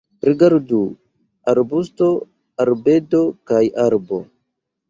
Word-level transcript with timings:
Rigardu: 0.27 0.79
arbusto, 1.53 2.09
arbedo 2.65 3.23
kaj 3.53 3.65
arbo. 3.89 4.23